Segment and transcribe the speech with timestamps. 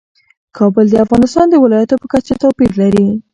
[0.57, 3.07] کابل د افغانستان د ولایاتو په کچه توپیر لري.